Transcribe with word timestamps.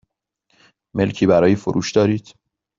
ملکی 0.93 1.27
برای 1.27 1.55
فروش 1.55 1.91
دارید؟ 1.91 2.35